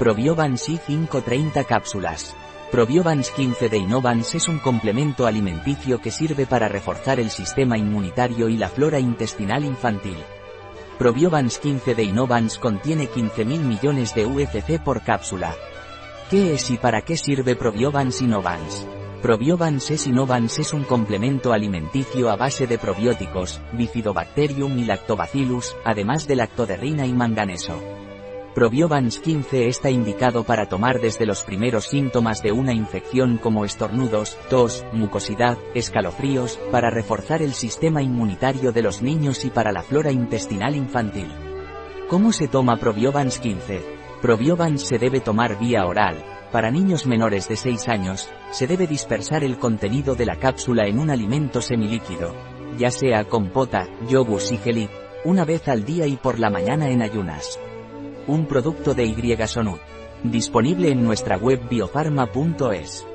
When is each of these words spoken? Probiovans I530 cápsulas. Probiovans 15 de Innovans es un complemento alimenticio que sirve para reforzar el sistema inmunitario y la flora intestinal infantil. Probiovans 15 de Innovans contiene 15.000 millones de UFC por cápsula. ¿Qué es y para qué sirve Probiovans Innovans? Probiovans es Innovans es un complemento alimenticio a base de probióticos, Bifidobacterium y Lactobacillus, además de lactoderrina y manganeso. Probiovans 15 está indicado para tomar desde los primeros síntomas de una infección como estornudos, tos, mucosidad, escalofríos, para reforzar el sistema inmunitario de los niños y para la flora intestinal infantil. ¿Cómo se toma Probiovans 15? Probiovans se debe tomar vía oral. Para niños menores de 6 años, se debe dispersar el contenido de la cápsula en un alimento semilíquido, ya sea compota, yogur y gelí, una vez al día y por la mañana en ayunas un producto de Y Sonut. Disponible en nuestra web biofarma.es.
Probiovans 0.00 0.66
I530 0.66 1.66
cápsulas. 1.66 2.34
Probiovans 2.70 3.30
15 3.32 3.68
de 3.68 3.76
Innovans 3.76 4.34
es 4.34 4.48
un 4.48 4.58
complemento 4.58 5.26
alimenticio 5.26 6.00
que 6.00 6.10
sirve 6.10 6.46
para 6.46 6.68
reforzar 6.68 7.20
el 7.20 7.28
sistema 7.28 7.76
inmunitario 7.76 8.48
y 8.48 8.56
la 8.56 8.70
flora 8.70 8.98
intestinal 8.98 9.62
infantil. 9.62 10.16
Probiovans 10.98 11.58
15 11.58 11.94
de 11.94 12.02
Innovans 12.04 12.58
contiene 12.58 13.10
15.000 13.10 13.44
millones 13.60 14.14
de 14.14 14.24
UFC 14.24 14.82
por 14.82 15.02
cápsula. 15.02 15.54
¿Qué 16.30 16.54
es 16.54 16.70
y 16.70 16.78
para 16.78 17.02
qué 17.02 17.18
sirve 17.18 17.54
Probiovans 17.54 18.22
Innovans? 18.22 18.86
Probiovans 19.20 19.90
es 19.90 20.06
Innovans 20.06 20.60
es 20.60 20.72
un 20.72 20.84
complemento 20.84 21.52
alimenticio 21.52 22.30
a 22.30 22.36
base 22.36 22.66
de 22.66 22.78
probióticos, 22.78 23.60
Bifidobacterium 23.74 24.78
y 24.78 24.86
Lactobacillus, 24.86 25.76
además 25.84 26.26
de 26.26 26.36
lactoderrina 26.36 27.04
y 27.04 27.12
manganeso. 27.12 27.78
Probiovans 28.54 29.20
15 29.20 29.68
está 29.68 29.90
indicado 29.90 30.42
para 30.42 30.68
tomar 30.68 31.00
desde 31.00 31.24
los 31.24 31.44
primeros 31.44 31.84
síntomas 31.84 32.42
de 32.42 32.50
una 32.50 32.72
infección 32.72 33.38
como 33.38 33.64
estornudos, 33.64 34.36
tos, 34.48 34.84
mucosidad, 34.92 35.56
escalofríos, 35.72 36.58
para 36.72 36.90
reforzar 36.90 37.42
el 37.42 37.52
sistema 37.52 38.02
inmunitario 38.02 38.72
de 38.72 38.82
los 38.82 39.02
niños 39.02 39.44
y 39.44 39.50
para 39.50 39.70
la 39.70 39.84
flora 39.84 40.10
intestinal 40.10 40.74
infantil. 40.74 41.28
¿Cómo 42.08 42.32
se 42.32 42.48
toma 42.48 42.76
Probiovans 42.76 43.38
15? 43.38 43.84
Probiovans 44.20 44.82
se 44.82 44.98
debe 44.98 45.20
tomar 45.20 45.56
vía 45.60 45.86
oral. 45.86 46.16
Para 46.50 46.72
niños 46.72 47.06
menores 47.06 47.48
de 47.48 47.54
6 47.54 47.86
años, 47.86 48.28
se 48.50 48.66
debe 48.66 48.88
dispersar 48.88 49.44
el 49.44 49.58
contenido 49.58 50.16
de 50.16 50.26
la 50.26 50.34
cápsula 50.34 50.88
en 50.88 50.98
un 50.98 51.10
alimento 51.10 51.62
semilíquido, 51.62 52.34
ya 52.76 52.90
sea 52.90 53.26
compota, 53.26 53.86
yogur 54.08 54.42
y 54.50 54.56
gelí, 54.56 54.88
una 55.24 55.44
vez 55.44 55.68
al 55.68 55.84
día 55.84 56.08
y 56.08 56.16
por 56.16 56.40
la 56.40 56.50
mañana 56.50 56.90
en 56.90 57.02
ayunas 57.02 57.60
un 58.26 58.46
producto 58.46 58.94
de 58.94 59.06
Y 59.06 59.46
Sonut. 59.46 59.80
Disponible 60.22 60.90
en 60.90 61.04
nuestra 61.04 61.36
web 61.36 61.60
biofarma.es. 61.68 63.09